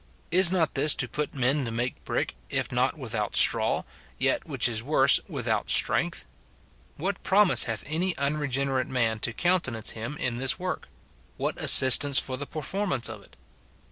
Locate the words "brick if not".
2.05-2.97